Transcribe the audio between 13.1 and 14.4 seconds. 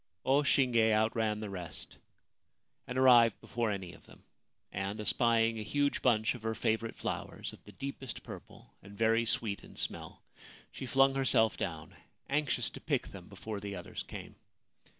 before the others came.